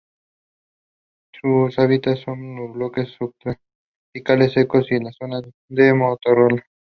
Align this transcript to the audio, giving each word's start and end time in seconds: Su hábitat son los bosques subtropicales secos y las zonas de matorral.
Su 1.31 1.69
hábitat 1.77 2.17
son 2.17 2.55
los 2.55 2.75
bosques 2.75 3.09
subtropicales 3.09 4.51
secos 4.53 4.91
y 4.91 4.97
las 4.99 5.15
zonas 5.15 5.43
de 5.69 5.93
matorral. 5.93 6.63